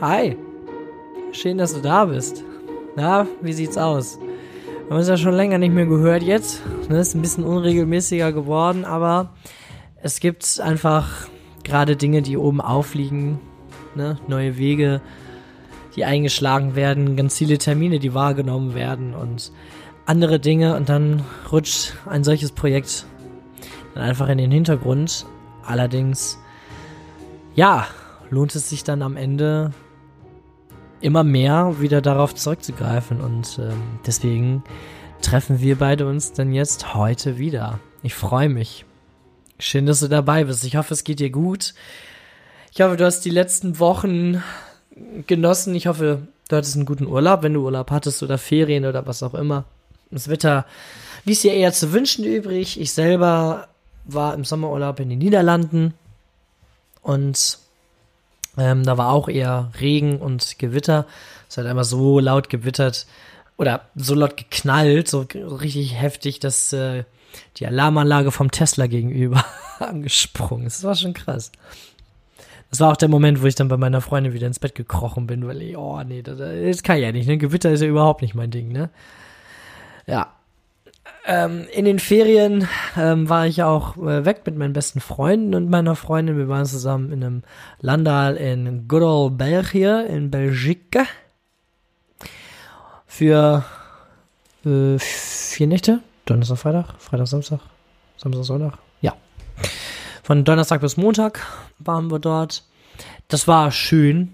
[0.00, 0.36] Hi.
[1.32, 2.44] Schön, dass du da bist.
[2.94, 4.20] Na, wie sieht's aus?
[4.20, 6.62] Wir haben uns ja schon länger nicht mehr gehört jetzt.
[6.88, 9.34] Ne, ist ein bisschen unregelmäßiger geworden, aber
[10.00, 11.26] es gibt einfach
[11.64, 13.40] gerade Dinge, die oben aufliegen.
[13.96, 14.18] Ne?
[14.28, 15.00] Neue Wege,
[15.96, 19.50] die eingeschlagen werden, ganz viele Termine, die wahrgenommen werden und
[20.06, 20.76] andere Dinge.
[20.76, 23.04] Und dann rutscht ein solches Projekt
[23.94, 25.26] dann einfach in den Hintergrund.
[25.66, 26.38] Allerdings,
[27.56, 27.88] ja,
[28.30, 29.72] lohnt es sich dann am Ende
[31.00, 34.64] immer mehr wieder darauf zurückzugreifen und ähm, deswegen
[35.22, 37.80] treffen wir beide uns dann jetzt heute wieder.
[38.02, 38.84] Ich freue mich.
[39.58, 40.64] Schön, dass du dabei bist.
[40.64, 41.74] Ich hoffe, es geht dir gut.
[42.72, 44.42] Ich hoffe, du hast die letzten Wochen
[45.26, 45.74] genossen.
[45.74, 49.22] Ich hoffe, du hattest einen guten Urlaub, wenn du Urlaub hattest oder Ferien oder was
[49.22, 49.64] auch immer.
[50.10, 50.64] Das Wetter
[51.24, 52.80] ließ dir eher zu wünschen übrig.
[52.80, 53.68] Ich selber
[54.04, 55.94] war im Sommerurlaub in den Niederlanden
[57.02, 57.58] und
[58.58, 61.06] ähm, da war auch eher Regen und Gewitter.
[61.48, 63.06] Es hat einmal so laut gewittert
[63.56, 67.04] oder so laut geknallt, so richtig heftig, dass äh,
[67.56, 69.44] die Alarmanlage vom Tesla gegenüber
[69.78, 70.78] angesprungen ist.
[70.78, 71.52] Das war schon krass.
[72.70, 75.26] Das war auch der Moment, wo ich dann bei meiner Freundin wieder ins Bett gekrochen
[75.26, 77.38] bin, weil ich, oh nee, das, das kann ja nicht, ne?
[77.38, 78.90] Gewitter ist ja überhaupt nicht mein Ding, ne?
[80.06, 80.34] Ja,
[81.28, 85.68] ähm, in den Ferien ähm, war ich auch äh, weg mit meinen besten Freunden und
[85.68, 86.38] meiner Freundin.
[86.38, 87.42] Wir waren zusammen in einem
[87.80, 91.04] Landal in Good Old België, in Belgique.
[93.06, 93.62] Für
[94.64, 96.00] äh, vier Nächte.
[96.24, 97.60] Donnerstag, Freitag, Freitag, Samstag,
[98.16, 98.78] Samstag, Sonntag.
[99.02, 99.14] Ja.
[100.22, 101.46] Von Donnerstag bis Montag
[101.78, 102.64] waren wir dort.
[103.28, 104.32] Das war schön.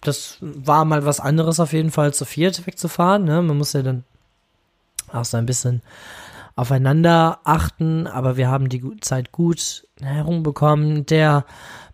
[0.00, 3.24] Das war mal was anderes auf jeden Fall zu viert wegzufahren.
[3.24, 3.42] Ne?
[3.42, 4.04] Man muss ja dann
[5.12, 5.82] auch so ein bisschen
[6.54, 11.06] aufeinander achten, aber wir haben die Zeit gut herumbekommen.
[11.06, 11.44] Der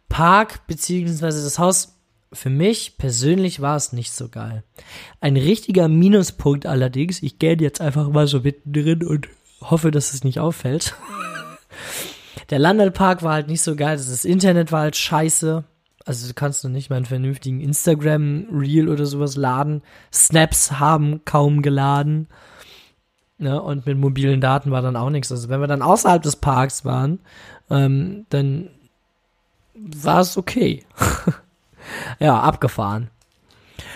[0.09, 1.99] Park beziehungsweise das Haus
[2.33, 4.63] für mich persönlich war es nicht so geil.
[5.21, 9.29] Ein richtiger Minuspunkt allerdings, ich gehe jetzt einfach mal so mittendrin und
[9.61, 10.95] hoffe, dass es nicht auffällt.
[12.51, 15.65] Der Landalpark war halt nicht so geil, das Internet war halt scheiße.
[16.05, 19.83] Also du kannst noch nicht mal einen vernünftigen Instagram-Reel oder sowas laden.
[20.11, 22.29] Snaps haben kaum geladen.
[23.39, 23.61] Ne?
[23.61, 25.31] Und mit mobilen Daten war dann auch nichts.
[25.31, 27.21] Also wenn wir dann außerhalb des Parks waren,
[27.71, 28.71] ähm, dann
[29.75, 30.85] war es okay.
[32.19, 33.11] ja, abgefahren.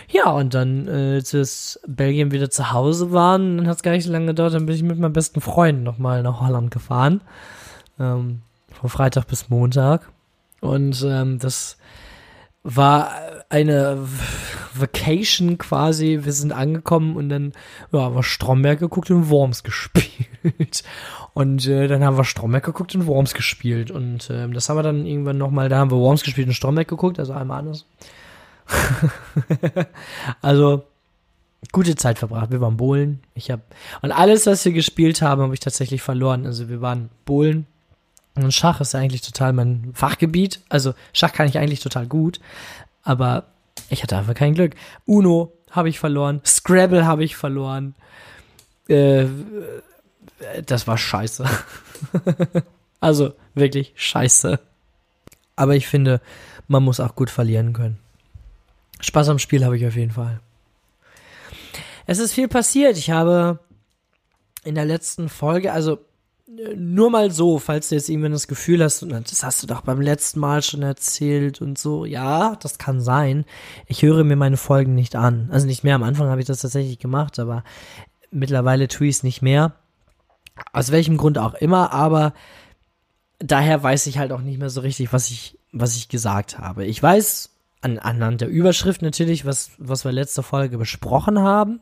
[0.08, 4.04] Ja, und dann, äh, als Belgien wieder zu Hause waren, dann hat es gar nicht
[4.04, 7.22] so lange gedauert, dann bin ich mit meinem besten Freund nochmal nach Holland gefahren.
[7.98, 8.42] Ähm,
[8.72, 10.10] von Freitag bis Montag.
[10.60, 11.78] Und ähm, das
[12.62, 13.10] war
[13.48, 13.98] eine
[14.74, 16.20] Vacation quasi.
[16.22, 17.52] Wir sind angekommen und dann
[17.92, 20.04] ja, haben wir Stromberg geguckt und Worms gespielt.
[21.34, 23.90] Und äh, dann haben wir Stromberg geguckt und Worms gespielt.
[23.90, 26.88] Und äh, das haben wir dann irgendwann nochmal, da haben wir Worms gespielt und Stromberg
[26.88, 27.86] geguckt, also einmal anders.
[30.42, 30.84] also
[31.72, 32.50] gute Zeit verbracht.
[32.50, 33.20] Wir waren Bohlen.
[33.34, 33.62] Ich habe
[34.02, 36.44] und alles, was wir gespielt haben, habe ich tatsächlich verloren.
[36.44, 37.66] Also wir waren Bohlen,
[38.34, 40.60] und Schach ist eigentlich total mein Fachgebiet.
[40.68, 42.40] Also Schach kann ich eigentlich total gut,
[43.02, 43.44] aber
[43.92, 44.74] ich hatte einfach kein Glück.
[45.04, 47.94] Uno habe ich verloren, Scrabble habe ich verloren.
[48.88, 49.26] Äh,
[50.64, 51.44] das war scheiße.
[53.00, 54.58] also wirklich scheiße.
[55.56, 56.20] Aber ich finde,
[56.68, 57.98] man muss auch gut verlieren können.
[59.00, 60.40] Spaß am Spiel habe ich auf jeden Fall.
[62.06, 62.96] Es ist viel passiert.
[62.96, 63.58] Ich habe
[64.64, 65.98] in der letzten Folge, also
[66.76, 70.00] nur mal so, falls du jetzt irgendwann das Gefühl hast, das hast du doch beim
[70.00, 72.04] letzten Mal schon erzählt und so.
[72.04, 73.44] Ja, das kann sein.
[73.86, 75.48] Ich höre mir meine Folgen nicht an.
[75.50, 75.94] Also nicht mehr.
[75.94, 77.64] Am Anfang habe ich das tatsächlich gemacht, aber
[78.30, 79.74] mittlerweile tue ich es nicht mehr.
[80.72, 82.34] Aus welchem Grund auch immer, aber
[83.38, 86.84] daher weiß ich halt auch nicht mehr so richtig, was ich, was ich gesagt habe.
[86.84, 91.80] Ich weiß an, anhand der Überschrift natürlich, was, was wir letzte Folge besprochen haben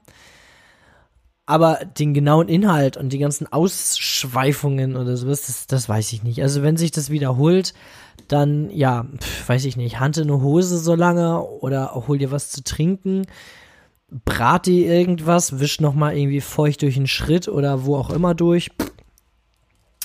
[1.50, 6.43] aber den genauen Inhalt und die ganzen Ausschweifungen oder sowas, das, das weiß ich nicht.
[6.43, 7.75] Also wenn sich das wiederholt,
[8.28, 12.50] dann ja, pf, weiß ich nicht, hante eine Hose so lange oder hol dir was
[12.50, 13.27] zu trinken,
[14.25, 18.71] brat dir irgendwas, wisch nochmal irgendwie feucht durch den Schritt oder wo auch immer durch.
[18.80, 18.92] Pff,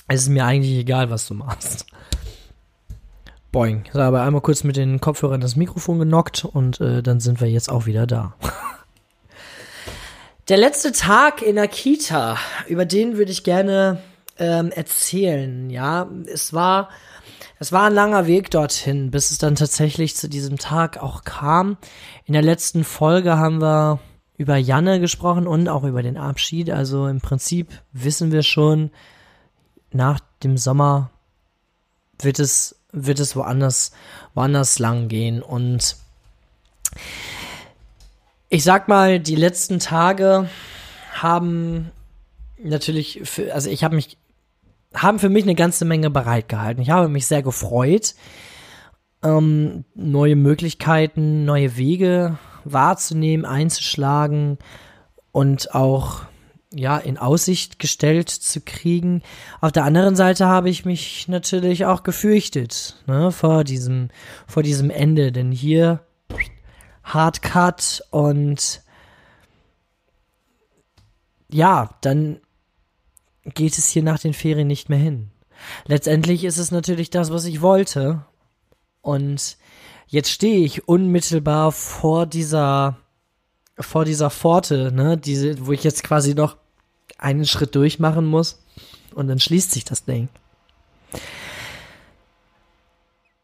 [0.08, 1.86] es ist mir eigentlich egal, was du machst.
[3.52, 3.84] Boing.
[3.92, 7.48] So, aber einmal kurz mit den Kopfhörern das Mikrofon genockt und äh, dann sind wir
[7.48, 8.34] jetzt auch wieder da.
[10.48, 12.38] Der letzte Tag in der Kita,
[12.68, 14.00] über den würde ich gerne
[14.38, 15.70] ähm, erzählen.
[15.70, 16.88] Ja, es war,
[17.58, 21.78] es war ein langer Weg dorthin, bis es dann tatsächlich zu diesem Tag auch kam.
[22.26, 23.98] In der letzten Folge haben wir
[24.36, 26.70] über Janne gesprochen und auch über den Abschied.
[26.70, 28.92] Also im Prinzip wissen wir schon,
[29.90, 31.10] nach dem Sommer
[32.20, 33.90] wird es, wird es woanders,
[34.34, 35.96] woanders lang gehen und
[38.48, 40.48] ich sag mal, die letzten Tage
[41.12, 41.90] haben
[42.62, 44.18] natürlich, für, also ich habe mich,
[44.94, 46.82] haben für mich eine ganze Menge bereitgehalten.
[46.82, 48.14] Ich habe mich sehr gefreut,
[49.22, 54.58] ähm, neue Möglichkeiten, neue Wege wahrzunehmen, einzuschlagen
[55.32, 56.22] und auch
[56.72, 59.22] ja in Aussicht gestellt zu kriegen.
[59.60, 64.08] Auf der anderen Seite habe ich mich natürlich auch gefürchtet ne, vor diesem
[64.46, 66.05] vor diesem Ende, denn hier
[67.06, 68.82] Hard Cut und
[71.48, 72.40] ja, dann
[73.44, 75.30] geht es hier nach den Ferien nicht mehr hin.
[75.86, 78.24] Letztendlich ist es natürlich das, was ich wollte.
[79.02, 79.56] Und
[80.08, 82.98] jetzt stehe ich unmittelbar vor dieser,
[83.78, 86.56] vor dieser Pforte, ne, diese, wo ich jetzt quasi noch
[87.18, 88.62] einen Schritt durchmachen muss.
[89.14, 90.28] Und dann schließt sich das Ding.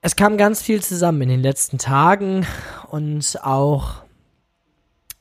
[0.01, 2.45] Es kam ganz viel zusammen in den letzten Tagen
[2.93, 4.03] und auch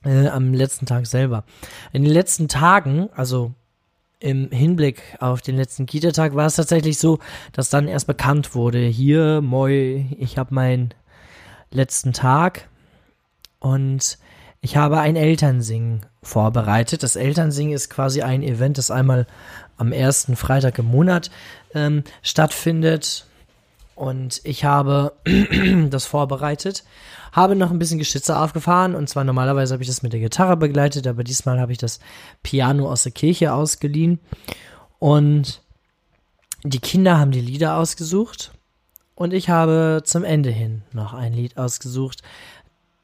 [0.03, 1.45] äh, am letzten Tag selber.
[1.93, 3.53] In den letzten Tagen, also
[4.19, 7.19] im Hinblick auf den letzten Kita-Tag, war es tatsächlich so,
[7.53, 10.93] dass dann erst bekannt wurde, hier, moi, ich habe meinen
[11.71, 12.67] letzten Tag
[13.59, 14.17] und
[14.59, 17.03] ich habe ein Elternsingen vorbereitet.
[17.03, 19.27] Das Elternsingen ist quasi ein Event, das einmal
[19.77, 21.31] am ersten Freitag im Monat
[21.73, 23.27] ähm, stattfindet.
[24.01, 25.13] Und ich habe
[25.91, 26.83] das vorbereitet
[27.31, 28.95] habe noch ein bisschen Geschütze aufgefahren.
[28.95, 31.99] Und zwar normalerweise habe ich das mit der Gitarre begleitet, aber diesmal habe ich das
[32.43, 34.19] Piano aus der Kirche ausgeliehen.
[34.99, 35.61] Und
[36.63, 38.51] die Kinder haben die Lieder ausgesucht.
[39.15, 42.21] Und ich habe zum Ende hin noch ein Lied ausgesucht,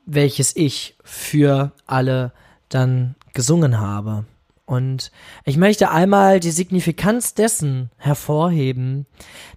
[0.06, 2.32] welches ich für alle
[2.70, 4.26] dann gesungen habe.
[4.68, 5.14] Und
[5.46, 9.06] ich möchte einmal die Signifikanz dessen hervorheben.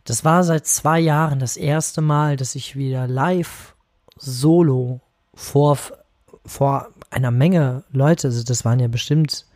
[0.05, 3.75] Das war seit zwei Jahren das erste Mal, dass ich wieder live
[4.17, 5.01] solo
[5.35, 5.77] vor,
[6.47, 9.47] vor einer Menge Leute, also das waren ja bestimmt,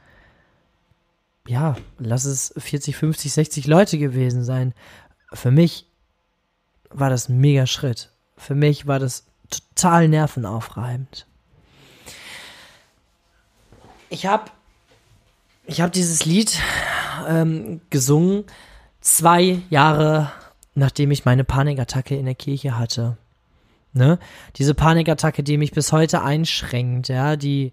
[1.46, 4.74] ja, lass es 40, 50, 60 Leute gewesen sein.
[5.32, 5.86] Für mich
[6.90, 8.10] war das ein mega Schritt.
[8.36, 11.28] Für mich war das total nervenaufreibend.
[14.10, 14.50] Ich habe
[15.66, 16.58] ich hab dieses Lied
[17.28, 18.44] ähm, gesungen
[19.00, 20.32] zwei Jahre
[20.74, 23.16] nachdem ich meine Panikattacke in der Kirche hatte.
[23.92, 24.18] Ne?
[24.56, 27.72] Diese Panikattacke, die mich bis heute einschränkt, ja, die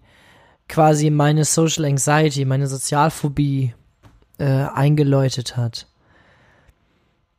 [0.68, 3.74] quasi meine Social Anxiety, meine Sozialphobie
[4.38, 5.88] äh, eingeläutet hat.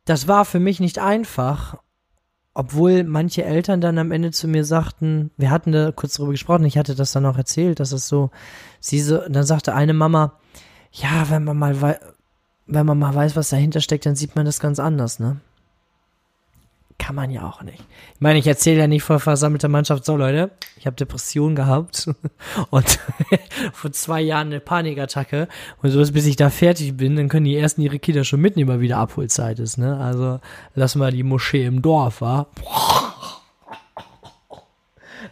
[0.04, 1.78] Das war für mich nicht einfach,
[2.52, 6.66] obwohl manche Eltern dann am Ende zu mir sagten, wir hatten da kurz drüber gesprochen,
[6.66, 8.30] ich hatte das dann auch erzählt, dass es so,
[8.80, 10.38] sie so, dann sagte eine Mama,
[10.94, 11.98] ja, wenn man mal,
[12.66, 15.40] wenn man mal weiß, was dahinter steckt, dann sieht man das ganz anders, ne?
[16.98, 17.80] kann man ja auch nicht.
[18.14, 22.08] Ich meine, ich erzähle ja nicht vor versammelter Mannschaft, so Leute, ich habe Depressionen gehabt
[22.70, 22.98] und
[23.72, 25.48] vor zwei Jahren eine Panikattacke
[25.82, 28.70] und so bis ich da fertig bin, dann können die ersten ihre Kinder schon mitnehmen,
[28.70, 29.98] weil wieder Abholzeit ist, ne?
[29.98, 30.40] Also
[30.74, 32.46] lass mal die Moschee im Dorf, wa?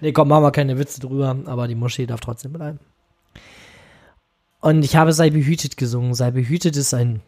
[0.00, 2.80] Nee, komm, machen wir keine Witze drüber, aber die Moschee darf trotzdem bleiben.
[4.62, 6.14] Und ich habe Sei behütet gesungen.
[6.14, 7.20] Sei behütet ist ein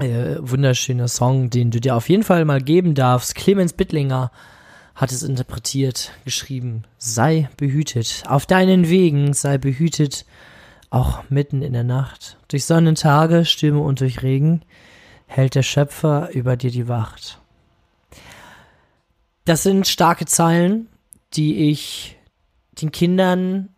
[0.00, 3.36] äh, wunderschöner Song, den du dir auf jeden Fall mal geben darfst.
[3.36, 4.32] Clemens Bittlinger
[4.96, 6.82] hat es interpretiert, geschrieben.
[6.98, 8.24] Sei behütet.
[8.26, 10.26] Auf deinen Wegen sei behütet,
[10.90, 12.36] auch mitten in der Nacht.
[12.48, 14.62] Durch Sonnentage, Stürme und durch Regen
[15.26, 17.38] hält der Schöpfer über dir die Wacht.
[19.44, 20.88] Das sind starke Zeilen,
[21.34, 22.16] die ich
[22.82, 23.68] den Kindern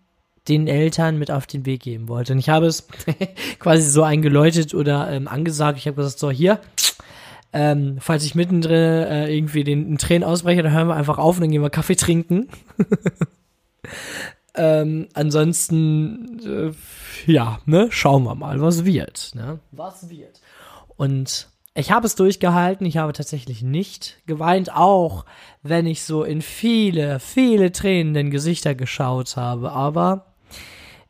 [0.50, 2.32] den Eltern mit auf den Weg geben wollte.
[2.32, 2.86] Und ich habe es
[3.60, 5.78] quasi so eingeläutet oder ähm, angesagt.
[5.78, 6.60] Ich habe gesagt, so hier,
[7.52, 11.36] ähm, falls ich mittendrin äh, irgendwie den, den Tränen ausbreche, dann hören wir einfach auf
[11.36, 12.48] und dann gehen wir Kaffee trinken.
[14.54, 16.74] ähm, ansonsten,
[17.26, 19.32] äh, ja, ne, schauen wir mal, was wird.
[19.34, 19.60] Ne?
[19.70, 20.40] Was wird.
[20.96, 25.24] Und ich habe es durchgehalten, ich habe tatsächlich nicht geweint, auch
[25.62, 29.70] wenn ich so in viele, viele tränenden Gesichter geschaut habe.
[29.72, 30.29] Aber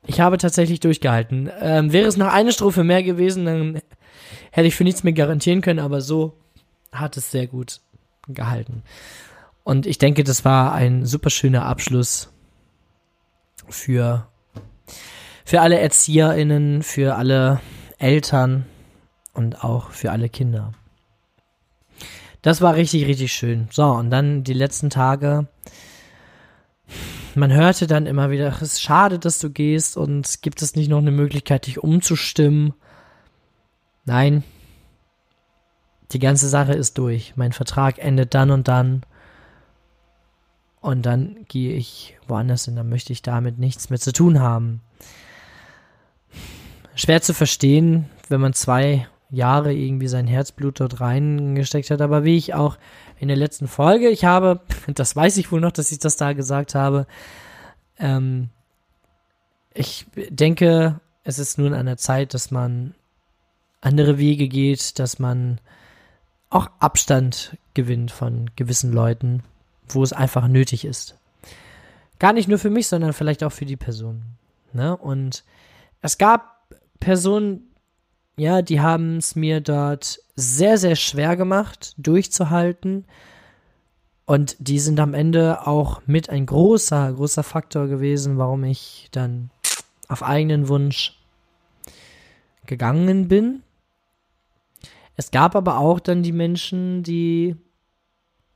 [0.07, 1.51] ich habe tatsächlich durchgehalten.
[1.61, 3.83] Ähm, wäre es noch eine Strophe mehr gewesen, dann
[4.51, 6.35] hätte ich für nichts mehr garantieren können, aber so
[6.93, 7.81] hat es sehr gut
[8.29, 8.83] gehalten.
[9.63, 12.31] Und ich denke, das war ein super schöner Abschluss
[13.69, 14.27] für,
[15.45, 17.61] für alle ErzieherInnen, für alle
[17.99, 18.65] Eltern
[19.35, 20.73] und auch für alle Kinder.
[22.43, 23.69] Das war richtig, richtig schön.
[23.71, 25.47] So, und dann die letzten Tage
[27.35, 30.89] man hörte dann immer wieder, es ist schade, dass du gehst und gibt es nicht
[30.89, 32.75] noch eine Möglichkeit, dich umzustimmen?
[34.05, 34.45] Nein.
[36.13, 37.35] Die ganze Sache ist durch.
[37.37, 39.03] Mein Vertrag endet dann und dann.
[40.81, 44.81] und dann gehe ich woanders hin, dann möchte ich damit nichts mehr zu tun haben.
[46.95, 52.37] Schwer zu verstehen, wenn man zwei Jahre irgendwie sein Herzblut dort reingesteckt hat, aber wie
[52.37, 52.79] ich auch
[53.19, 54.61] in der letzten Folge, ich habe,
[54.95, 57.07] das weiß ich wohl noch, dass ich das da gesagt habe,
[57.99, 58.49] ähm,
[59.73, 62.95] ich denke, es ist nun an der Zeit, dass man
[63.81, 65.61] andere Wege geht, dass man
[66.51, 69.43] auch Abstand gewinnt von gewissen Leuten,
[69.89, 71.17] wo es einfach nötig ist.
[72.19, 74.23] Gar nicht nur für mich, sondern vielleicht auch für die Person.
[74.73, 74.97] Ne?
[74.97, 75.45] Und
[76.03, 76.67] es gab
[76.99, 77.70] Personen,
[78.37, 83.05] ja, die haben es mir dort sehr, sehr schwer gemacht, durchzuhalten.
[84.25, 89.51] Und die sind am Ende auch mit ein großer, großer Faktor gewesen, warum ich dann
[90.09, 91.19] auf eigenen Wunsch
[92.67, 93.63] gegangen bin.
[95.17, 97.57] Es gab aber auch dann die Menschen, die,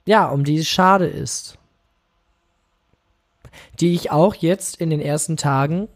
[0.07, 1.59] ja, um die es schade ist.
[3.81, 5.89] Die ich auch jetzt in den ersten Tagen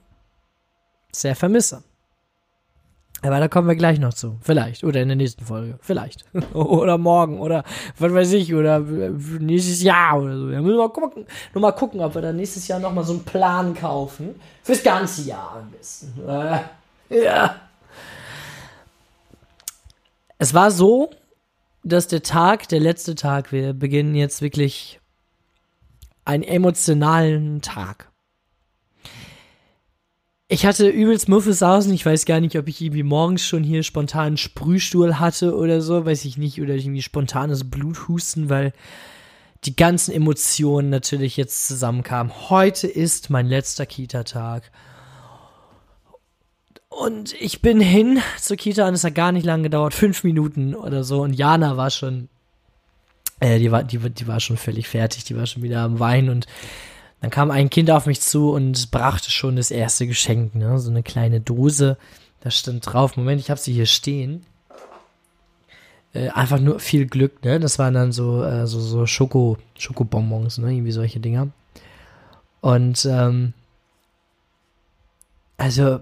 [1.12, 1.84] sehr vermisse.
[3.22, 4.38] Aber da kommen wir gleich noch zu.
[4.40, 4.84] Vielleicht.
[4.84, 5.78] Oder in der nächsten Folge.
[5.80, 6.24] Vielleicht.
[6.54, 7.40] oder morgen.
[7.40, 7.64] Oder
[7.98, 8.54] was weiß ich.
[8.54, 10.50] Oder nächstes Jahr oder so.
[10.50, 13.24] Ja, müssen wir gucken, nur mal gucken, ob wir dann nächstes Jahr nochmal so einen
[13.24, 14.36] Plan kaufen.
[14.62, 16.12] Fürs ganze Jahr am besten.
[17.10, 17.54] Ja.
[20.36, 21.08] Es war so,
[21.82, 25.00] dass der Tag, der letzte Tag, wir beginnen jetzt wirklich
[26.26, 28.10] einen emotionalen Tag.
[30.50, 31.92] Ich hatte übelst Muffes außen.
[31.92, 36.06] Ich weiß gar nicht, ob ich irgendwie morgens schon hier spontan Sprühstuhl hatte oder so.
[36.06, 36.62] Weiß ich nicht.
[36.62, 38.72] Oder irgendwie spontanes Bluthusten, weil
[39.64, 42.32] die ganzen Emotionen natürlich jetzt zusammenkamen.
[42.48, 44.70] Heute ist mein letzter Kita-Tag.
[46.88, 50.74] Und ich bin hin zur Kita und es hat gar nicht lange gedauert, fünf Minuten
[50.74, 51.20] oder so.
[51.20, 52.30] Und Jana war schon,
[53.40, 56.30] äh, die war, die, die war schon völlig fertig, die war schon wieder am Weinen
[56.30, 56.46] und
[57.20, 60.78] dann kam ein Kind auf mich zu und brachte schon das erste Geschenk, ne?
[60.78, 61.96] So eine kleine Dose.
[62.40, 64.46] Da stand drauf, Moment, ich habe sie hier stehen.
[66.12, 67.58] Äh, einfach nur viel Glück, ne?
[67.58, 70.72] Das waren dann so, äh, so, so Schoko, Schokobonbons, ne?
[70.72, 71.48] Irgendwie solche Dinger.
[72.60, 73.52] Und ähm,
[75.56, 76.00] also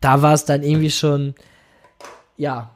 [0.00, 1.34] da war es dann irgendwie schon,
[2.36, 2.70] ja,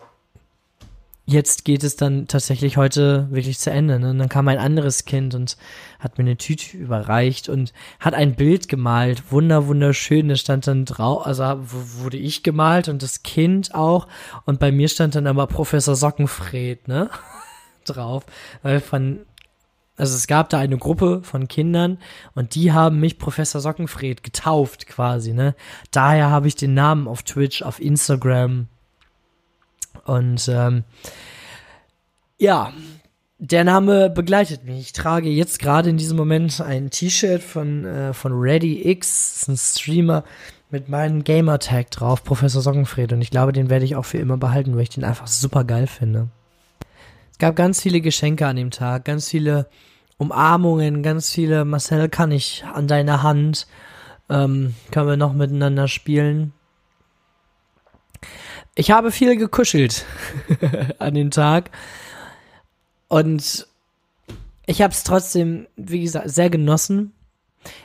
[1.26, 3.98] jetzt geht es dann tatsächlich heute wirklich zu Ende.
[3.98, 4.10] Ne?
[4.10, 5.56] Und dann kam ein anderes Kind und
[5.98, 10.28] hat mir eine Tüte überreicht und hat ein Bild gemalt, wunder wunderschön.
[10.28, 11.44] Das stand dann drauf, also
[11.98, 14.06] wurde ich gemalt und das Kind auch.
[14.44, 17.08] Und bei mir stand dann aber Professor Sockenfred, ne,
[17.84, 18.24] drauf,
[18.62, 19.20] weil von
[19.96, 21.98] also es gab da eine Gruppe von Kindern
[22.34, 25.54] und die haben mich Professor Sockenfred getauft quasi, ne?
[25.92, 28.66] Daher habe ich den Namen auf Twitch, auf Instagram
[30.04, 30.84] und ähm,
[32.38, 32.72] ja,
[33.38, 34.80] der Name begleitet mich.
[34.80, 39.42] Ich trage jetzt gerade in diesem Moment ein T-Shirt von, äh, von Ready X, das
[39.42, 40.24] ist ein Streamer
[40.70, 43.12] mit meinem Gamertag drauf, Professor Sockenfred.
[43.12, 45.62] Und ich glaube, den werde ich auch für immer behalten, weil ich den einfach super
[45.64, 46.28] geil finde.
[47.32, 49.68] Es gab ganz viele Geschenke an dem Tag, ganz viele
[50.16, 53.66] Umarmungen, ganz viele Marcel kann ich an deiner Hand.
[54.30, 56.52] Ähm, können wir noch miteinander spielen.
[58.74, 60.04] Ich habe viel gekuschelt
[60.98, 61.70] an dem Tag.
[63.08, 63.68] Und
[64.66, 67.12] ich habe es trotzdem, wie gesagt, sehr genossen.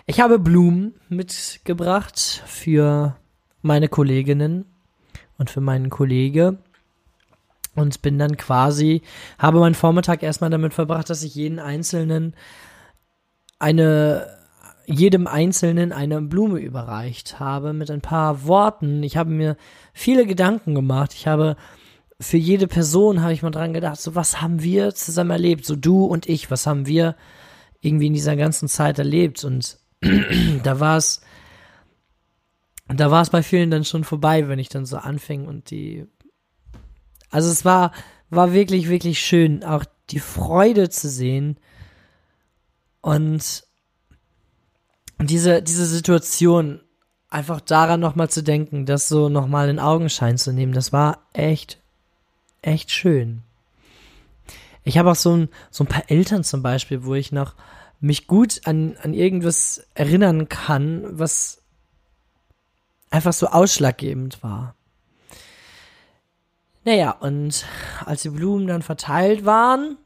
[0.05, 3.15] Ich habe Blumen mitgebracht für
[3.61, 4.65] meine Kolleginnen
[5.37, 6.57] und für meinen Kollege
[7.75, 9.01] und bin dann quasi,
[9.37, 12.35] habe meinen Vormittag erstmal damit verbracht, dass ich jeden Einzelnen
[13.57, 14.38] eine,
[14.89, 19.03] jedem Einzelnen eine Blume überreicht habe mit ein paar Worten.
[19.03, 19.55] Ich habe mir
[19.93, 21.13] viele Gedanken gemacht.
[21.13, 21.55] Ich habe
[22.19, 25.75] für jede Person habe ich mal dran gedacht, so was haben wir zusammen erlebt, so
[25.75, 27.15] du und ich, was haben wir
[27.81, 29.77] irgendwie in dieser ganzen Zeit erlebt und
[30.63, 31.21] da war es,
[32.87, 36.07] da war es bei vielen dann schon vorbei, wenn ich dann so anfing und die
[37.29, 37.91] also es war,
[38.29, 41.59] war wirklich, wirklich schön, auch die Freude zu sehen
[43.01, 43.63] und
[45.27, 46.81] diese, diese Situation
[47.29, 51.79] einfach daran nochmal zu denken, das so nochmal in Augenschein zu nehmen, das war echt,
[52.61, 53.41] echt schön.
[54.83, 57.53] Ich habe auch so ein, so ein paar Eltern zum Beispiel, wo ich noch
[57.99, 61.61] mich gut an, an irgendwas erinnern kann, was
[63.09, 64.75] einfach so ausschlaggebend war.
[66.85, 67.65] Naja, und
[68.05, 69.97] als die Blumen dann verteilt waren,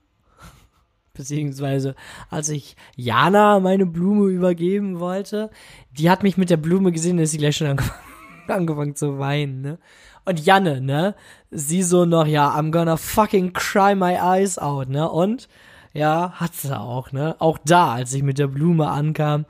[1.13, 1.95] beziehungsweise
[2.29, 5.49] als ich Jana meine Blume übergeben wollte,
[5.91, 8.01] die hat mich mit der Blume gesehen, dass sie gleich schon angefangen,
[8.47, 9.79] angefangen zu weinen, ne?
[10.25, 11.15] Und Janne, ne?
[11.51, 15.09] Sie so noch, ja, I'm gonna fucking cry my eyes out, ne?
[15.09, 15.47] Und
[15.93, 17.35] Ja, hat sie auch, ne?
[17.39, 19.45] Auch da, als ich mit der Blume ankam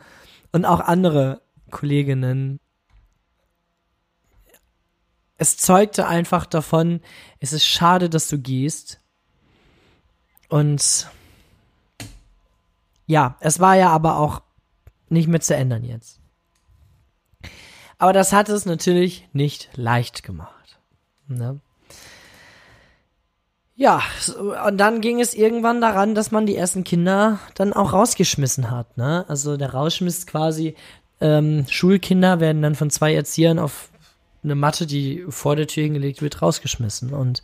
[0.51, 1.41] und auch andere
[1.72, 2.60] Kolleginnen.
[5.38, 7.00] Es zeugte einfach davon,
[7.39, 9.00] es ist schade, dass du gehst.
[10.50, 11.08] Und
[13.13, 14.41] ja, es war ja aber auch
[15.08, 16.20] nicht mehr zu ändern jetzt.
[18.00, 20.79] Aber das hat es natürlich nicht leicht gemacht.
[21.27, 21.60] Ne?
[23.75, 24.01] Ja,
[24.65, 28.98] und dann ging es irgendwann daran, dass man die ersten Kinder dann auch rausgeschmissen hat.
[28.98, 29.25] Ne?
[29.27, 30.75] Also der Rausschmiss quasi,
[31.22, 33.89] ähm, Schulkinder werden dann von zwei Erziehern auf
[34.43, 37.13] eine Matte, die vor der Tür hingelegt wird, rausgeschmissen.
[37.13, 37.43] Und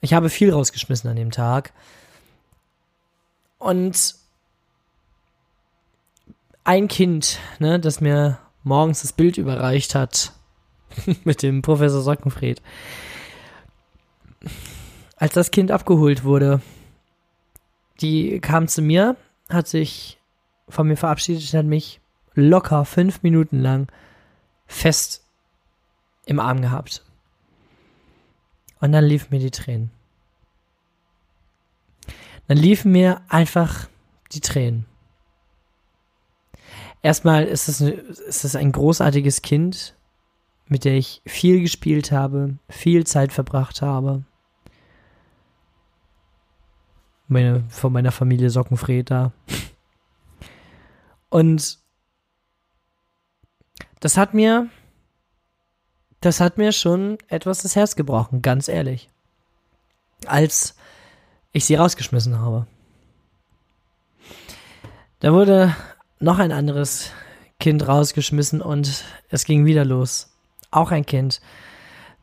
[0.00, 1.74] ich habe viel rausgeschmissen an dem Tag.
[3.58, 4.21] Und
[6.64, 10.32] ein Kind, ne, das mir morgens das Bild überreicht hat
[11.24, 12.62] mit dem Professor Sockenfried,
[15.16, 16.60] als das Kind abgeholt wurde,
[18.00, 19.16] die kam zu mir,
[19.48, 20.18] hat sich
[20.68, 22.00] von mir verabschiedet und hat mich
[22.34, 23.88] locker fünf Minuten lang
[24.66, 25.24] fest
[26.26, 27.04] im Arm gehabt.
[28.80, 29.90] Und dann liefen mir die Tränen.
[32.48, 33.88] Dann liefen mir einfach
[34.32, 34.86] die Tränen.
[37.02, 39.96] Erstmal ist es, ist es ein großartiges Kind,
[40.66, 44.24] mit der ich viel gespielt habe, viel Zeit verbracht habe
[47.32, 49.32] meine, von meiner Familie Sockenfred da.
[51.28, 51.78] Und
[54.00, 54.68] das hat mir,
[56.20, 59.08] das hat mir schon etwas das Herz gebrochen, ganz ehrlich.
[60.26, 60.76] Als
[61.52, 62.66] ich sie rausgeschmissen habe.
[65.20, 65.74] Da wurde
[66.22, 67.10] noch ein anderes
[67.60, 70.32] Kind rausgeschmissen und es ging wieder los.
[70.70, 71.40] Auch ein Kind,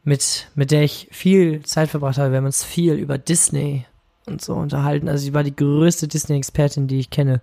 [0.03, 2.31] mit, mit der ich viel Zeit verbracht habe.
[2.31, 3.85] Wir haben uns viel über Disney
[4.25, 5.07] und so unterhalten.
[5.07, 7.41] Also sie war die größte Disney-Expertin, die ich kenne.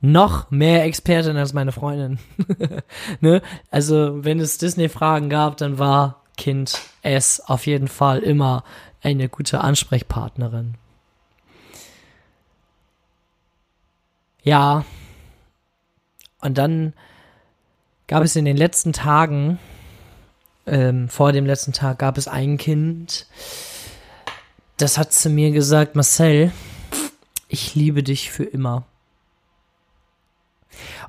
[0.00, 2.18] Noch mehr Expertin als meine Freundin.
[3.20, 3.42] ne?
[3.70, 8.62] Also, wenn es Disney-Fragen gab, dann war Kind S auf jeden Fall immer
[9.02, 10.74] eine gute Ansprechpartnerin.
[14.42, 14.84] Ja.
[16.40, 16.92] Und dann
[18.06, 19.58] gab es in den letzten Tagen,
[20.66, 23.26] ähm, vor dem letzten Tag, gab es ein Kind,
[24.76, 26.52] das hat zu mir gesagt, Marcel,
[27.48, 28.84] ich liebe dich für immer.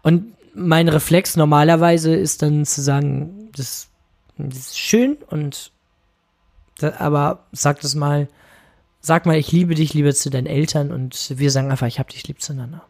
[0.01, 3.89] Und mein Reflex normalerweise ist dann zu sagen, das,
[4.37, 5.71] das ist schön und
[6.81, 8.29] aber sag das mal,
[9.01, 12.07] sag mal, ich liebe dich lieber zu deinen Eltern und wir sagen einfach, ich hab
[12.09, 12.85] dich lieb zueinander.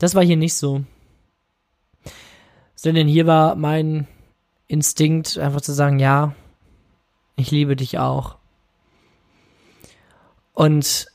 [0.00, 0.82] Das war hier nicht so.
[2.74, 4.08] Sondern hier war mein
[4.66, 6.34] Instinkt einfach zu sagen, ja,
[7.36, 8.38] ich liebe dich auch.
[10.54, 11.06] Und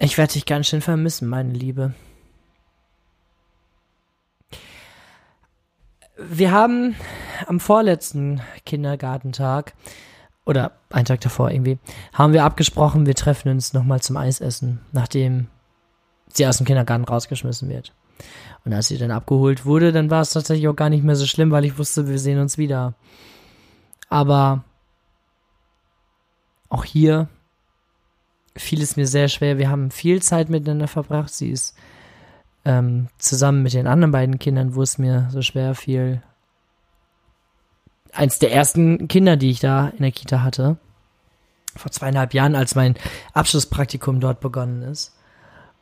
[0.00, 1.94] ich werde dich ganz schön vermissen, meine Liebe.
[6.16, 6.96] Wir haben
[7.46, 9.74] am vorletzten Kindergartentag
[10.44, 11.78] oder einen Tag davor irgendwie,
[12.12, 15.46] haben wir abgesprochen, wir treffen uns nochmal zum Eisessen, nachdem
[16.32, 17.92] sie aus dem Kindergarten rausgeschmissen wird.
[18.64, 21.26] Und als sie dann abgeholt wurde, dann war es tatsächlich auch gar nicht mehr so
[21.26, 22.94] schlimm, weil ich wusste, wir sehen uns wieder.
[24.08, 24.64] Aber
[26.68, 27.28] auch hier
[28.56, 29.58] fiel es mir sehr schwer.
[29.58, 31.32] Wir haben viel Zeit miteinander verbracht.
[31.32, 31.76] Sie ist
[32.64, 36.22] ähm, zusammen mit den anderen beiden Kindern, wo es mir so schwer fiel.
[38.12, 40.78] Eins der ersten Kinder, die ich da in der Kita hatte.
[41.76, 42.96] Vor zweieinhalb Jahren, als mein
[43.34, 45.17] Abschlusspraktikum dort begonnen ist.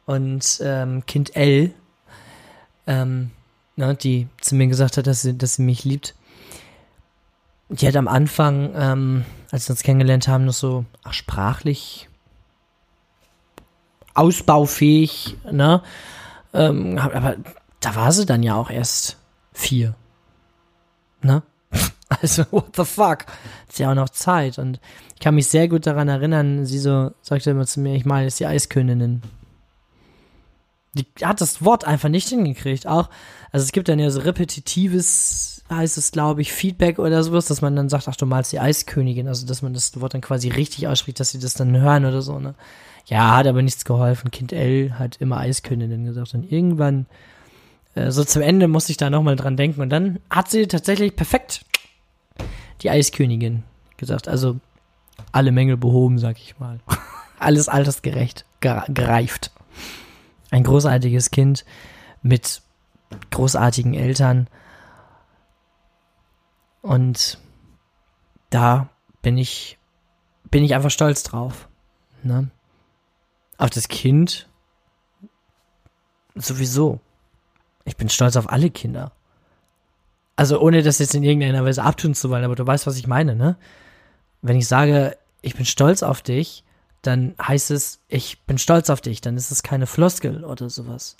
[0.07, 1.73] Und ähm, Kind L,
[2.87, 3.31] ähm,
[3.77, 6.15] ne, die zu mir gesagt hat, dass sie, dass sie mich liebt.
[7.69, 12.09] Die hat am Anfang, ähm, als wir uns kennengelernt haben, noch so ach, sprachlich
[14.15, 15.83] ausbaufähig, ne?
[16.55, 17.37] Ähm, aber
[17.81, 19.19] da war sie dann ja auch erst
[19.53, 19.95] vier.
[21.23, 21.43] Ne?
[22.09, 23.27] Also, what the fuck?
[23.69, 24.59] Ist ja auch noch Zeit.
[24.59, 24.81] Und
[25.15, 28.29] ich kann mich sehr gut daran erinnern, sie so sagte immer zu mir, ich meine,
[28.29, 29.23] ist die Eiskönigin.
[30.97, 32.87] Die hat das Wort einfach nicht hingekriegt.
[32.87, 33.11] Auch,
[33.53, 37.61] also es gibt dann ja so repetitives, heißt es, glaube ich, Feedback oder sowas, dass
[37.61, 39.29] man dann sagt, ach, du malst die Eiskönigin.
[39.29, 42.23] Also, dass man das Wort dann quasi richtig ausspricht, dass sie das dann hören oder
[42.23, 42.55] so, ne?
[43.07, 44.31] Ja, hat aber nichts geholfen.
[44.31, 46.35] Kind L hat immer Eiskönigin gesagt.
[46.35, 47.07] Und irgendwann,
[47.95, 49.81] äh, so zum Ende, musste ich da nochmal dran denken.
[49.81, 51.65] Und dann hat sie tatsächlich perfekt
[52.83, 53.63] die Eiskönigin
[53.97, 54.27] gesagt.
[54.27, 54.57] Also
[55.31, 56.81] alle Mängel behoben, sag ich mal.
[57.39, 59.51] Alles altersgerecht gereift.
[60.57, 61.67] Ein großartiges Kind
[62.23, 62.63] mit
[63.31, 64.49] großartigen Eltern.
[66.81, 67.39] Und
[68.49, 68.89] da
[69.21, 69.77] bin ich,
[70.51, 71.69] bin ich einfach stolz drauf.
[72.23, 72.49] Ne?
[73.59, 74.49] Auf das Kind
[76.35, 77.01] sowieso.
[77.85, 79.13] Ich bin stolz auf alle Kinder.
[80.37, 83.07] Also ohne das jetzt in irgendeiner Weise abtun zu wollen, aber du weißt, was ich
[83.07, 83.59] meine, ne?
[84.41, 86.65] Wenn ich sage, ich bin stolz auf dich,
[87.07, 91.17] dann heißt es, ich bin stolz auf dich, dann ist es keine Floskel oder sowas.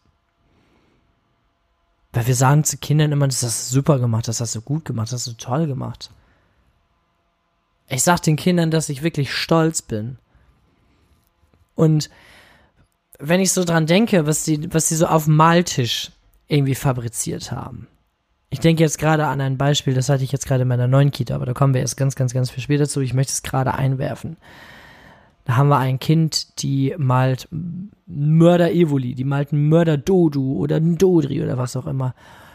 [2.13, 4.85] Weil wir sagen zu Kindern immer, das hast du super gemacht, das hast du gut
[4.85, 6.11] gemacht, das hast du toll gemacht.
[7.89, 10.19] Ich sag den Kindern, dass ich wirklich stolz bin.
[11.75, 12.11] Und
[13.19, 16.11] wenn ich so dran denke, was die, was die so auf dem Maltisch
[16.49, 17.89] irgendwie fabriziert haben.
[18.51, 21.11] Ich denke jetzt gerade an ein Beispiel, das hatte ich jetzt gerade in meiner neuen
[21.11, 23.01] Kita, aber da kommen wir erst ganz, ganz, ganz viel später zu.
[23.01, 24.37] Ich möchte es gerade einwerfen.
[25.47, 27.49] Da haben wir ein Kind, die malt
[28.07, 32.15] Mörder Evoli, die malt Mörder Dodu oder Dodri oder was auch immer.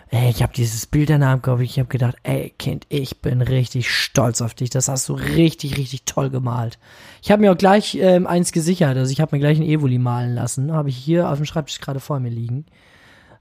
[0.10, 3.90] Ey, ich habe dieses Bild danach Kopf, ich habe gedacht, ey Kind, ich bin richtig
[3.90, 4.70] stolz auf dich.
[4.70, 6.78] Das hast du richtig, richtig toll gemalt.
[7.22, 9.98] Ich habe mir auch gleich ähm, eins gesichert, also ich habe mir gleich ein Evoli
[9.98, 10.74] malen lassen.
[10.74, 12.66] Habe ich hier auf dem Schreibtisch gerade vor mir liegen.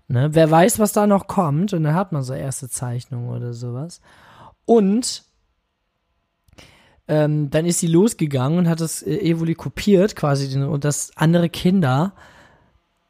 [0.06, 0.28] Ne?
[0.32, 4.00] Wer weiß, was da noch kommt und dann hat man so erste Zeichnungen oder sowas.
[4.64, 5.24] Und
[7.10, 11.48] ähm, dann ist sie losgegangen und hat das äh, Evoli kopiert quasi und dass andere
[11.48, 12.12] Kinder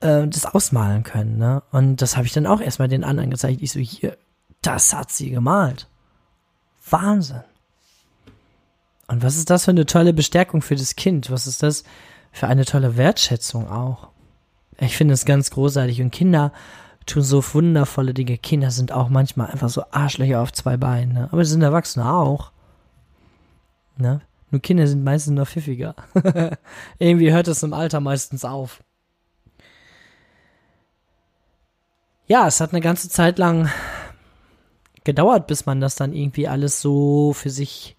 [0.00, 1.36] äh, das ausmalen können.
[1.36, 1.62] Ne?
[1.70, 3.60] Und das habe ich dann auch erstmal den anderen gezeigt.
[3.60, 4.16] Ich so, hier,
[4.62, 5.86] das hat sie gemalt.
[6.88, 7.44] Wahnsinn.
[9.06, 11.30] Und was ist das für eine tolle Bestärkung für das Kind?
[11.30, 11.84] Was ist das
[12.32, 14.08] für eine tolle Wertschätzung auch?
[14.78, 16.00] Ich finde es ganz großartig.
[16.00, 16.54] Und Kinder
[17.04, 18.38] tun so wundervolle Dinge.
[18.38, 21.12] Kinder sind auch manchmal einfach so Arschlöcher auf zwei Beinen.
[21.12, 21.28] Ne?
[21.30, 22.52] Aber das sind Erwachsene auch.
[24.00, 24.22] Ne?
[24.50, 25.94] Nur Kinder sind meistens noch pfiffiger.
[26.98, 28.82] Irgendwie hört es im Alter meistens auf.
[32.26, 33.70] Ja, es hat eine ganze Zeit lang
[35.04, 37.96] gedauert, bis man das dann irgendwie alles so für sich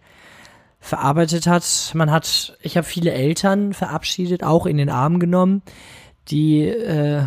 [0.79, 1.91] verarbeitet hat.
[1.93, 5.61] Man hat, ich habe viele Eltern verabschiedet, auch in den Arm genommen,
[6.29, 7.25] die äh,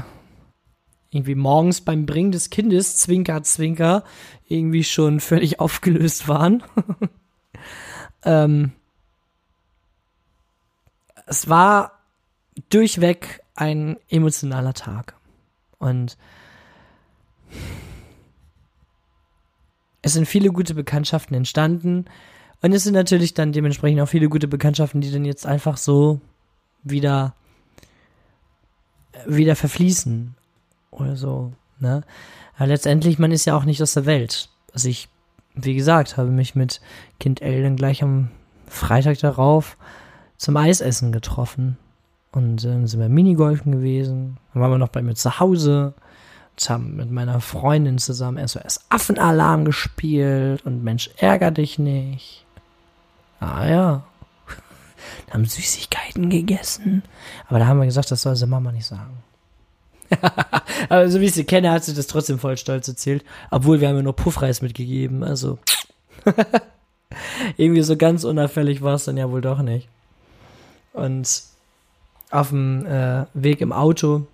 [1.11, 4.05] irgendwie morgens beim Bringen des Kindes, Zwinker, Zwinker,
[4.49, 6.63] irgendwie schon völlig aufgelöst waren.
[8.25, 8.73] ähm,
[11.27, 11.93] es war
[12.71, 15.15] durchweg ein emotionaler Tag.
[15.79, 16.17] Und
[20.03, 22.07] es sind viele gute Bekanntschaften entstanden.
[22.63, 26.21] Und es sind natürlich dann dementsprechend auch viele gute Bekanntschaften, die dann jetzt einfach so
[26.83, 27.35] wieder,
[29.27, 30.35] wieder verfließen.
[30.91, 32.03] Oder so, ne?
[32.57, 34.49] Aber letztendlich, man ist ja auch nicht aus der Welt.
[34.73, 35.09] Also ich,
[35.55, 36.81] wie gesagt, habe mich mit
[37.21, 38.31] Kind L dann gleich am
[38.67, 39.77] Freitag darauf
[40.37, 41.79] zum Eisessen getroffen.
[42.33, 44.39] Und dann sind wir Minigolfen gewesen.
[44.53, 45.95] Dann waren wir noch bei mir zu Hause
[46.69, 52.45] haben mit meiner Freundin zusammen SOS Affenalarm gespielt und Mensch, ärger dich nicht.
[53.41, 54.05] Ah ja.
[55.33, 57.03] haben Süßigkeiten gegessen.
[57.49, 59.23] Aber da haben wir gesagt, das soll sie Mama nicht sagen.
[60.89, 63.25] Aber so wie ich sie kenne, hat sie das trotzdem voll stolz erzählt.
[63.51, 65.23] Obwohl wir haben ihr nur Puffreis mitgegeben.
[65.23, 65.59] Also
[67.57, 69.89] irgendwie so ganz unauffällig war es dann ja wohl doch nicht.
[70.93, 71.43] Und
[72.31, 74.27] auf dem äh, Weg im Auto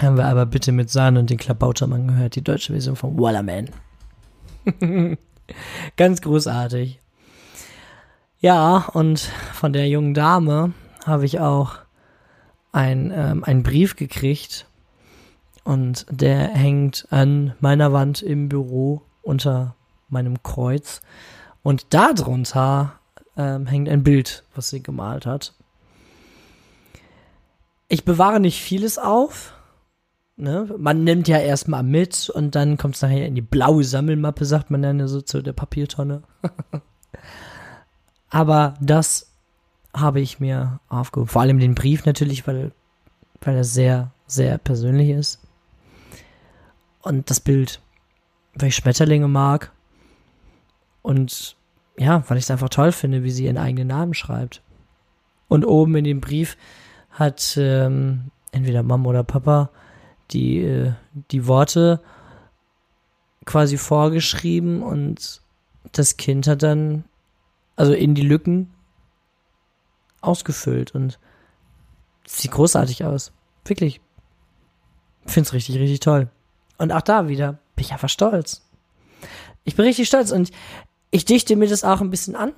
[0.00, 3.70] haben wir aber bitte mit Sahne und den Klabautermann gehört, die deutsche Version von Wallerman.
[5.96, 6.98] Ganz großartig.
[8.40, 9.20] Ja, und
[9.52, 10.72] von der jungen Dame
[11.06, 11.76] habe ich auch
[12.72, 14.66] ein, ähm, einen Brief gekriegt
[15.64, 19.76] und der hängt an meiner Wand im Büro unter
[20.08, 21.00] meinem Kreuz
[21.62, 22.98] und darunter
[23.36, 25.54] ähm, hängt ein Bild, was sie gemalt hat.
[27.88, 29.54] Ich bewahre nicht vieles auf,
[30.36, 30.68] Ne?
[30.78, 34.70] Man nimmt ja erstmal mit und dann kommt es nachher in die blaue Sammelmappe, sagt
[34.70, 36.22] man dann so zu der Papiertonne.
[38.30, 39.30] Aber das
[39.94, 41.28] habe ich mir aufgehoben.
[41.28, 42.72] Vor allem den Brief natürlich, weil,
[43.42, 45.41] weil er sehr, sehr persönlich ist.
[47.02, 47.80] Und das Bild,
[48.54, 49.72] weil ich Schmetterlinge mag.
[51.02, 51.56] Und
[51.98, 54.62] ja, weil ich es einfach toll finde, wie sie ihren eigenen Namen schreibt.
[55.48, 56.56] Und oben in dem Brief
[57.10, 59.70] hat ähm, entweder Mama oder Papa
[60.30, 60.92] die, äh,
[61.30, 62.00] die Worte
[63.44, 65.42] quasi vorgeschrieben und
[65.90, 67.04] das Kind hat dann,
[67.76, 68.72] also in die Lücken
[70.20, 71.18] ausgefüllt und
[72.24, 73.32] sieht großartig aus.
[73.64, 74.00] Wirklich.
[75.26, 76.30] Find's richtig, richtig toll.
[76.78, 78.62] Und auch da wieder bin ich einfach stolz.
[79.64, 80.50] Ich bin richtig stolz und
[81.10, 82.52] ich dichte mir das auch ein bisschen an.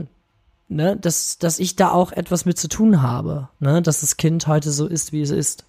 [0.66, 4.46] Ne, dass, dass ich da auch etwas mit zu tun habe, ne, dass das Kind
[4.46, 5.66] heute so ist, wie es ist.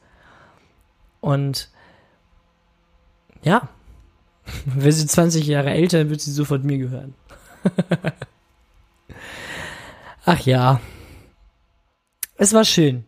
[1.20, 1.70] Und
[3.44, 3.68] ja.
[4.66, 7.14] Wäre sie 20 Jahre älter, wird sie sofort mir gehören.
[10.26, 10.80] Ach ja.
[12.38, 13.06] Es war schön.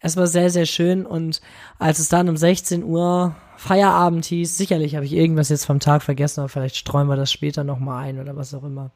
[0.00, 1.40] es war sehr, sehr schön und
[1.78, 6.02] als es dann um 16 Uhr Feierabend hieß, sicherlich habe ich irgendwas jetzt vom Tag
[6.02, 8.90] vergessen, aber vielleicht streuen wir das später nochmal ein oder was auch immer.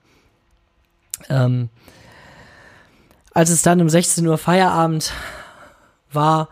[1.28, 1.68] Ähm,
[3.34, 5.12] als es dann um 16 Uhr Feierabend
[6.10, 6.48] war,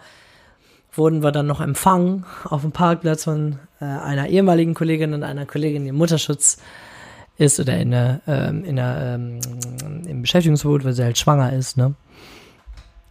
[0.92, 5.46] wurden wir dann noch empfangen auf dem Parkplatz von äh, einer ehemaligen Kollegin und einer
[5.46, 6.59] Kollegin, die im Mutterschutz
[7.38, 9.40] ist oder in der, ähm, in der, ähm,
[10.07, 11.94] im Beschäftigungsverbot, weil sie halt schwanger ist, ne?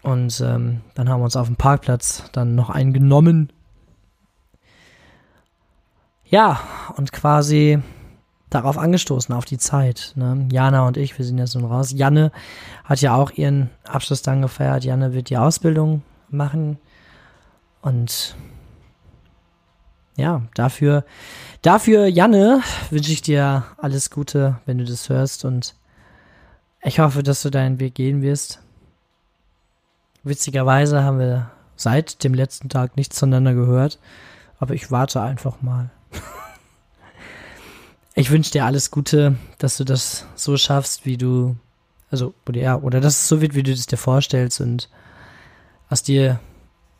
[0.03, 3.51] Und ähm, dann haben wir uns auf dem Parkplatz dann noch eingenommen.
[6.31, 6.61] Ja,
[6.95, 7.79] und quasi
[8.49, 10.13] darauf angestoßen, auf die Zeit.
[10.15, 10.47] Ne?
[10.49, 11.91] Jana und ich, wir sind jetzt nun raus.
[11.91, 12.31] Janne
[12.85, 14.85] hat ja auch ihren Abschluss dann gefeiert.
[14.85, 16.79] Janne wird die Ausbildung machen.
[17.81, 18.35] Und
[20.15, 21.03] ja, dafür,
[21.61, 25.43] dafür, Janne, wünsche ich dir alles Gute, wenn du das hörst.
[25.43, 25.75] Und
[26.81, 28.61] ich hoffe, dass du deinen Weg gehen wirst.
[30.23, 33.99] Witzigerweise haben wir seit dem letzten Tag nichts voneinander gehört.
[34.59, 35.89] Aber ich warte einfach mal.
[38.15, 41.55] ich wünsche dir alles Gute, dass du das so schaffst, wie du,
[42.09, 44.89] also, oder ja, oder dass es so wird, wie du es dir vorstellst und
[45.89, 46.39] aus dir,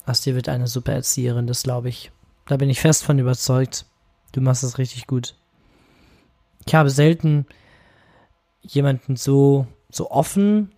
[0.06, 2.12] aus dir wird eine super Erzieherin, das glaube ich.
[2.48, 3.86] Da bin ich fest von überzeugt.
[4.34, 5.36] Du machst es richtig gut.
[6.66, 7.46] Ich habe selten
[8.62, 10.74] jemanden so, so offen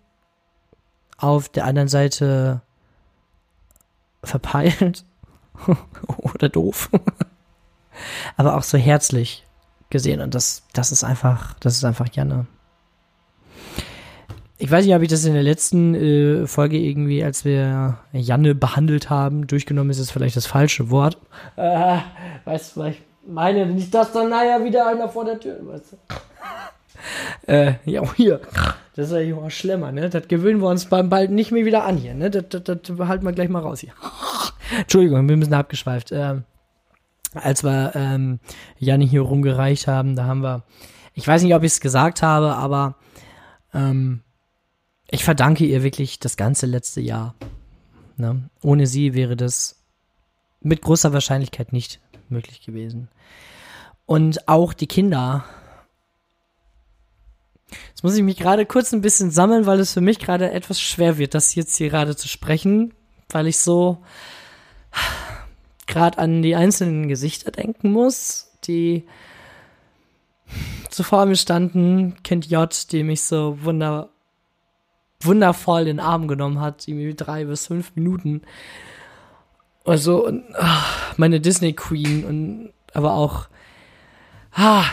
[1.18, 2.62] auf der anderen Seite
[4.24, 5.06] verpeilt
[6.18, 6.90] oder doof,
[8.38, 9.46] aber auch so herzlich
[9.90, 12.48] gesehen und das, das ist einfach, das ist einfach Janne.
[14.58, 18.56] Ich weiß nicht, ob ich das in der letzten äh, Folge irgendwie, als wir Janne
[18.56, 21.18] behandelt haben, durchgenommen ist, ist vielleicht das falsche Wort.
[21.58, 21.98] Äh,
[22.46, 25.98] weißt du, ich meine nicht, dass dann nachher wieder einer vor der Tür, weißt du.
[27.52, 28.40] äh, ja, hier.
[28.96, 30.10] Das ist ja immer schlimmer, ne?
[30.10, 32.30] Das gewöhnen wir uns beim bald nicht mehr wieder an hier, ne?
[32.30, 33.94] Das, das, das halten wir gleich mal raus hier.
[34.80, 36.12] Entschuldigung, wir müssen abgeschweift.
[36.12, 36.44] Ähm,
[37.34, 38.40] als wir ähm,
[38.78, 40.64] Janni hier rumgereicht haben, da haben wir,
[41.14, 42.96] ich weiß nicht, ob ich es gesagt habe, aber
[43.74, 44.22] ähm,
[45.10, 47.36] ich verdanke ihr wirklich das ganze letzte Jahr.
[48.18, 48.50] Ne?
[48.62, 49.84] Ohne sie wäre das
[50.62, 53.10] mit großer Wahrscheinlichkeit nicht möglich gewesen.
[54.06, 55.46] Und auch die Kinder
[57.90, 60.80] Jetzt muss ich mich gerade kurz ein bisschen sammeln, weil es für mich gerade etwas
[60.80, 62.94] schwer wird, das jetzt hier gerade zu sprechen,
[63.30, 64.04] weil ich so
[65.88, 69.06] gerade an die einzelnen Gesichter denken muss, die
[70.90, 72.16] zuvor mir standen.
[72.24, 74.10] Kennt J, die mich so wunder,
[75.22, 78.42] wundervoll in den Arm genommen hat, irgendwie drei bis fünf Minuten.
[79.86, 83.48] Also, und, ach, meine Disney Queen und aber auch,
[84.54, 84.86] ah,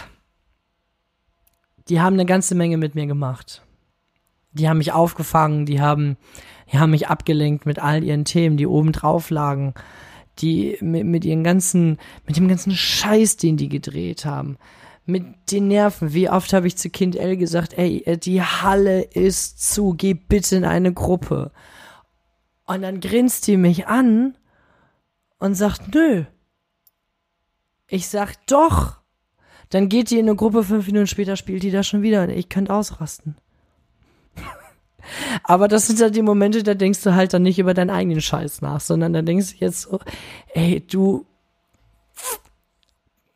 [1.89, 3.63] die haben eine ganze Menge mit mir gemacht.
[4.53, 6.17] Die haben mich aufgefangen, die haben,
[6.73, 9.75] die haben mich abgelenkt mit all ihren Themen, die oben drauf lagen,
[10.43, 14.57] die mit, mit ihren ganzen, mit dem ganzen Scheiß, den die gedreht haben,
[15.07, 16.13] mit den Nerven.
[16.13, 20.57] Wie oft habe ich zu Kind L gesagt, ey, die Halle ist zu, geh bitte
[20.57, 21.53] in eine Gruppe.
[22.67, 24.37] Und dann grinst die mich an
[25.39, 26.25] und sagt, nö.
[27.89, 29.01] Ich sag, doch.
[29.71, 32.31] Dann geht die in eine Gruppe, fünf Minuten später spielt die da schon wieder und
[32.31, 33.37] ich könnte ausrasten.
[35.45, 38.21] Aber das sind halt die Momente, da denkst du halt dann nicht über deinen eigenen
[38.21, 40.01] Scheiß nach, sondern da denkst du jetzt so,
[40.55, 41.27] ey, du,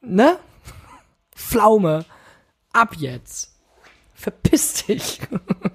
[0.00, 0.38] ne?
[1.34, 2.04] Pflaume,
[2.72, 3.54] ab jetzt.
[4.14, 5.20] Verpiss dich.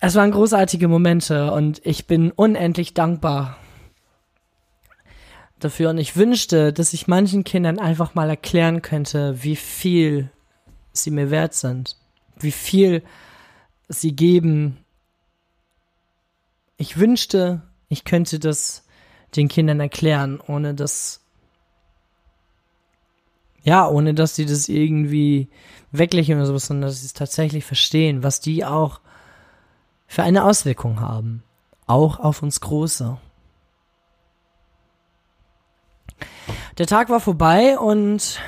[0.00, 3.56] es waren großartige Momente und ich bin unendlich dankbar
[5.60, 10.30] dafür und ich wünschte, dass ich manchen Kindern einfach mal erklären könnte, wie viel
[10.92, 11.96] sie mir wert sind,
[12.38, 13.02] wie viel
[13.88, 14.78] sie geben.
[16.76, 18.84] Ich wünschte, ich könnte das
[19.36, 21.20] den Kindern erklären, ohne dass
[23.64, 25.48] ja, ohne dass sie das irgendwie
[25.92, 29.00] weglächeln oder sowas, sondern dass sie es tatsächlich verstehen, was die auch
[30.08, 31.44] für eine Auswirkung haben.
[31.86, 33.18] Auch auf uns Große.
[36.78, 38.40] Der Tag war vorbei und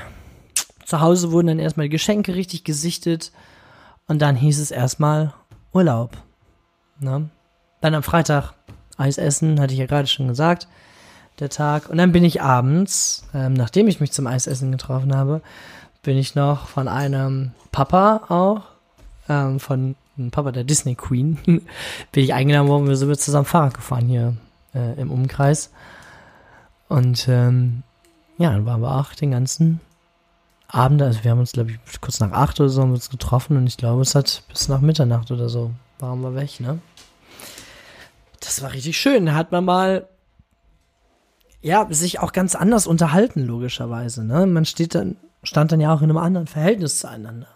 [0.85, 3.33] zu Hause wurden dann erstmal Geschenke richtig gesichtet
[4.07, 5.33] und dann hieß es erstmal
[5.73, 6.17] Urlaub.
[7.01, 7.29] Ne?
[7.81, 8.55] Dann am Freitag
[8.97, 10.69] Eis essen, hatte ich ja gerade schon gesagt,
[11.40, 11.88] der Tag.
[11.88, 15.43] Und dann bin ich abends, ähm, nachdem ich mich zum Eisessen getroffen habe,
[16.03, 18.62] bin ich noch von einem Papa auch,
[19.29, 23.75] ähm, von einem Papa der Disney Queen, bin ich eingeladen worden, wir sind zusammen Fahrrad
[23.75, 24.37] gefahren hier
[24.75, 25.71] äh, im Umkreis.
[26.88, 27.83] Und ähm,
[28.38, 29.81] ja, dann waren wir auch den ganzen
[30.68, 33.57] Abend, also wir haben uns, glaube ich, kurz nach acht oder so haben uns getroffen
[33.57, 36.81] und ich glaube, es hat bis nach Mitternacht oder so waren wir weg, ne?
[38.44, 39.35] das war richtig schön.
[39.35, 40.09] Hat man mal
[41.61, 44.24] ja, sich auch ganz anders unterhalten, logischerweise.
[44.24, 44.46] Ne?
[44.46, 47.48] Man steht dann, stand dann ja auch in einem anderen Verhältnis zueinander.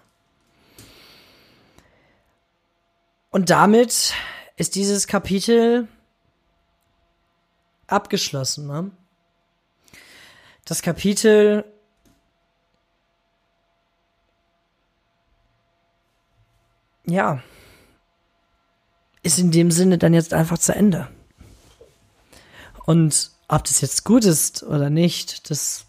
[3.30, 4.14] Und damit
[4.56, 5.86] ist dieses Kapitel
[7.86, 8.66] abgeschlossen.
[8.66, 8.90] Ne?
[10.64, 11.64] Das Kapitel
[17.08, 17.42] ja,
[19.22, 21.08] ist in dem Sinne dann jetzt einfach zu Ende.
[22.86, 25.86] Und ob das jetzt gut ist oder nicht, das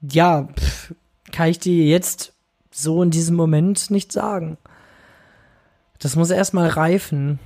[0.00, 0.94] ja, pff,
[1.32, 2.32] kann ich dir jetzt
[2.70, 4.58] so in diesem Moment nicht sagen.
[5.98, 7.38] Das muss erstmal reifen.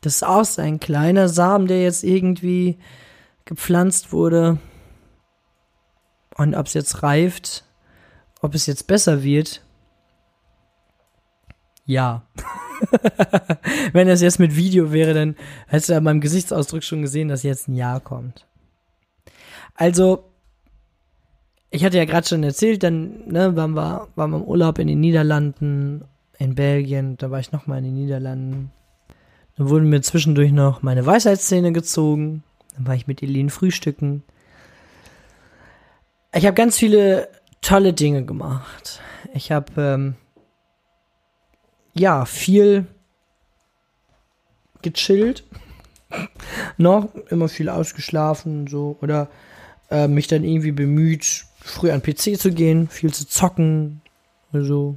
[0.00, 2.78] Das ist auch ein kleiner Samen, der jetzt irgendwie
[3.44, 4.58] gepflanzt wurde.
[6.36, 7.64] Und ob es jetzt reift,
[8.40, 9.62] ob es jetzt besser wird,
[11.88, 12.22] ja.
[13.92, 17.42] Wenn das jetzt mit Video wäre, dann hättest du ja meinem Gesichtsausdruck schon gesehen, dass
[17.42, 18.46] jetzt ein Ja kommt.
[19.74, 20.24] Also,
[21.70, 24.86] ich hatte ja gerade schon erzählt, dann ne, waren, wir, waren wir im Urlaub in
[24.86, 26.04] den Niederlanden,
[26.38, 28.70] in Belgien, da war ich nochmal in den Niederlanden.
[29.56, 32.44] Dann wurden mir zwischendurch noch meine Weisheitszähne gezogen.
[32.76, 34.22] Dann war ich mit Eileen frühstücken.
[36.34, 37.28] Ich habe ganz viele
[37.62, 39.00] tolle Dinge gemacht.
[39.32, 40.14] Ich habe ähm,
[41.98, 42.86] ja, viel
[44.82, 45.44] gechillt.
[46.76, 48.96] Noch immer viel ausgeschlafen, so.
[49.02, 49.28] Oder
[49.90, 54.00] äh, mich dann irgendwie bemüht, früh an PC zu gehen, viel zu zocken.
[54.52, 54.96] Also.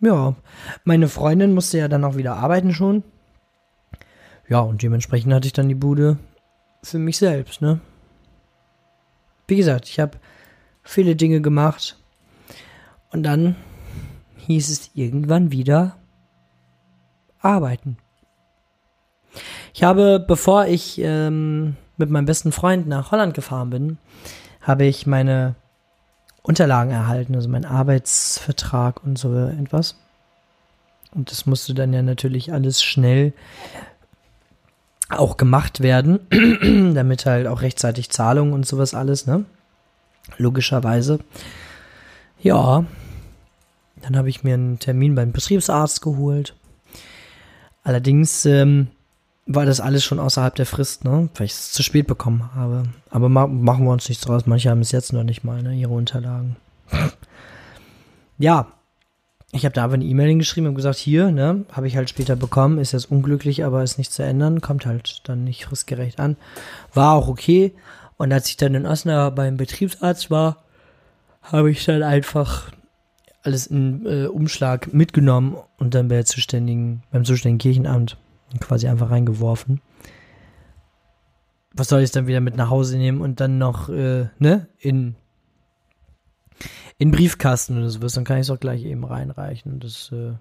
[0.00, 0.34] Ja.
[0.84, 3.04] Meine Freundin musste ja dann auch wieder arbeiten schon.
[4.48, 6.18] Ja, und dementsprechend hatte ich dann die Bude
[6.82, 7.80] für mich selbst, ne?
[9.46, 10.18] Wie gesagt, ich habe
[10.82, 11.98] viele Dinge gemacht.
[13.10, 13.56] Und dann
[14.48, 15.96] hieß es irgendwann wieder
[17.40, 17.98] arbeiten.
[19.74, 23.98] Ich habe, bevor ich ähm, mit meinem besten Freund nach Holland gefahren bin,
[24.62, 25.54] habe ich meine
[26.42, 29.96] Unterlagen erhalten, also mein Arbeitsvertrag und so etwas.
[31.14, 33.34] Und das musste dann ja natürlich alles schnell
[35.10, 36.20] auch gemacht werden,
[36.94, 39.44] damit halt auch rechtzeitig Zahlungen und sowas alles, ne?
[40.36, 41.20] Logischerweise.
[42.40, 42.84] Ja,
[44.02, 46.54] dann habe ich mir einen Termin beim Betriebsarzt geholt.
[47.82, 48.88] Allerdings ähm,
[49.46, 51.28] war das alles schon außerhalb der Frist, ne?
[51.34, 52.84] Weil ich es zu spät bekommen habe.
[53.10, 54.46] Aber ma machen wir uns nichts draus.
[54.46, 55.74] Manche haben es jetzt noch nicht mal, ne?
[55.74, 56.56] Ihre Unterlagen.
[58.38, 58.68] ja.
[59.50, 62.36] Ich habe da aber eine E-Mail hingeschrieben und gesagt, hier, ne, habe ich halt später
[62.36, 66.36] bekommen, ist jetzt unglücklich, aber ist nicht zu ändern, kommt halt dann nicht fristgerecht an.
[66.92, 67.72] War auch okay.
[68.18, 70.64] Und als ich dann in Osnabrück beim Betriebsarzt war,
[71.40, 72.70] habe ich dann einfach
[73.48, 78.18] alles in äh, Umschlag mitgenommen und dann bei zuständigen, beim zuständigen Kirchenamt
[78.60, 79.80] quasi einfach reingeworfen.
[81.72, 85.14] Was soll ich dann wieder mit nach Hause nehmen und dann noch, äh, ne, in,
[86.98, 89.80] in Briefkasten oder sowas, dann kann ich es auch gleich eben reinreichen.
[89.80, 90.34] Das äh,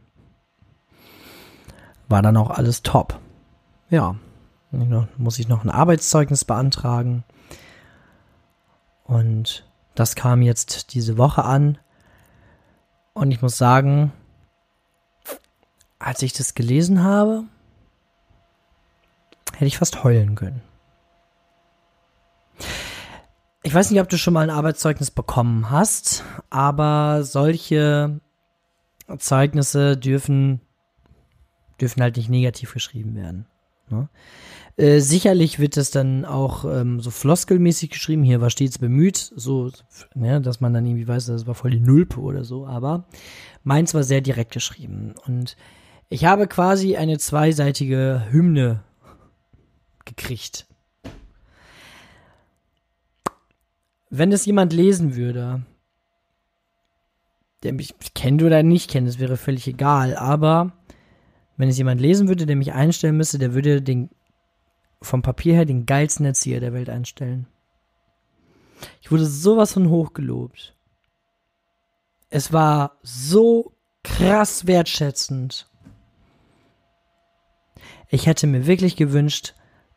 [2.10, 3.22] war dann auch alles top.
[3.90, 4.18] Ja,
[4.72, 7.24] noch, muss ich noch ein Arbeitszeugnis beantragen.
[9.06, 9.66] Und
[9.96, 11.78] das kam jetzt diese Woche an.
[13.18, 14.12] Und ich muss sagen,
[15.98, 17.46] als ich das gelesen habe,
[19.54, 20.62] hätte ich fast heulen können.
[23.64, 28.22] Ich weiß nicht, ob du schon mal ein Arbeitszeugnis bekommen hast, aber solche
[29.18, 30.62] Zeugnisse dürfen,
[31.82, 33.48] dürfen halt nicht negativ geschrieben werden.
[33.90, 34.10] Ne?
[34.78, 39.72] Äh, sicherlich wird es dann auch ähm, so floskelmäßig geschrieben, hier war stets bemüht, so,
[40.14, 43.06] ne, dass man dann irgendwie weiß, das war voll die Nulpe oder so, aber
[43.64, 45.16] meins war sehr direkt geschrieben.
[45.26, 45.58] Und
[46.10, 48.84] ich habe quasi eine zweiseitige Hymne
[50.06, 50.68] gekriegt.
[54.10, 55.64] Wenn es jemand lesen würde,
[57.64, 60.72] der mich kennt oder nicht kennt, das wäre völlig egal, aber
[61.58, 64.10] wenn es jemand lesen würde, der mich einstellen müsste, der würde den
[65.02, 67.48] vom Papier her den geilsten Erzieher der Welt einstellen.
[69.02, 70.76] Ich wurde sowas von hochgelobt.
[72.30, 75.70] Es war so krass wertschätzend.
[78.10, 79.54] Ich hätte mir wirklich gewünscht,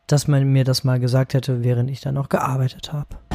[0.06, 3.29] dass man mir das mal gesagt hätte, während ich da noch gearbeitet habe.